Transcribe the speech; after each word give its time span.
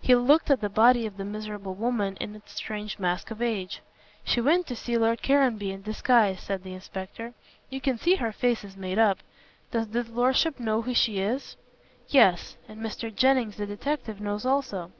He 0.00 0.16
looked 0.16 0.50
at 0.50 0.60
the 0.60 0.68
body 0.68 1.06
of 1.06 1.16
the 1.16 1.24
miserable 1.24 1.74
woman 1.76 2.16
in 2.16 2.34
its 2.34 2.52
strange 2.52 2.98
mask 2.98 3.30
of 3.30 3.40
age. 3.40 3.80
"She 4.24 4.40
went 4.40 4.66
to 4.66 4.74
see 4.74 4.98
Lord 4.98 5.22
Caranby 5.22 5.70
in 5.70 5.82
disguise," 5.82 6.40
said 6.40 6.64
the 6.64 6.74
inspector, 6.74 7.32
"you 7.70 7.80
can 7.80 7.96
see 7.96 8.16
her 8.16 8.32
face 8.32 8.64
is 8.64 8.76
made 8.76 8.98
up. 8.98 9.18
Does 9.70 9.86
his 9.92 10.08
lordship 10.08 10.58
know 10.58 10.82
who 10.82 10.94
she 10.94 11.20
is?" 11.20 11.54
"Yes. 12.08 12.56
And 12.66 12.80
Mr. 12.80 13.14
Jennings, 13.14 13.56
the 13.56 13.64
detective, 13.66 14.20
knows 14.20 14.44
also." 14.44 14.90